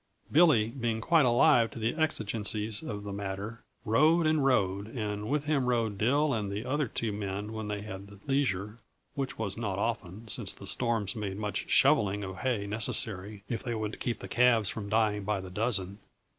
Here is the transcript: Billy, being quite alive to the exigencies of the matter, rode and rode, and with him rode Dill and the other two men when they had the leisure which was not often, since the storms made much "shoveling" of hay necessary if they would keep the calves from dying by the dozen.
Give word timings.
Billy, 0.31 0.69
being 0.69 0.99
quite 0.99 1.27
alive 1.27 1.69
to 1.69 1.77
the 1.77 1.93
exigencies 1.93 2.81
of 2.81 3.03
the 3.03 3.13
matter, 3.13 3.63
rode 3.85 4.25
and 4.25 4.43
rode, 4.43 4.87
and 4.87 5.29
with 5.29 5.45
him 5.45 5.67
rode 5.67 5.99
Dill 5.99 6.33
and 6.33 6.49
the 6.51 6.65
other 6.65 6.87
two 6.87 7.11
men 7.11 7.53
when 7.53 7.67
they 7.67 7.81
had 7.83 8.07
the 8.07 8.19
leisure 8.25 8.79
which 9.13 9.37
was 9.37 9.57
not 9.57 9.77
often, 9.77 10.27
since 10.27 10.53
the 10.53 10.65
storms 10.65 11.15
made 11.15 11.37
much 11.37 11.69
"shoveling" 11.69 12.23
of 12.23 12.37
hay 12.37 12.65
necessary 12.65 13.43
if 13.47 13.61
they 13.61 13.75
would 13.75 13.99
keep 13.99 14.17
the 14.17 14.27
calves 14.27 14.71
from 14.71 14.89
dying 14.89 15.23
by 15.23 15.39
the 15.39 15.51
dozen. 15.51 15.99